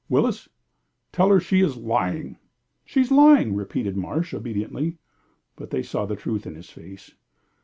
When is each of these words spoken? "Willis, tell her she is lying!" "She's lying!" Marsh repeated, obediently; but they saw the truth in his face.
"Willis, 0.09 0.49
tell 1.11 1.29
her 1.29 1.39
she 1.39 1.61
is 1.61 1.77
lying!" 1.77 2.39
"She's 2.83 3.11
lying!" 3.11 3.49
Marsh 3.49 3.53
repeated, 3.59 3.97
obediently; 4.33 4.97
but 5.55 5.69
they 5.69 5.83
saw 5.83 6.07
the 6.07 6.15
truth 6.15 6.47
in 6.47 6.55
his 6.55 6.71
face. 6.71 7.13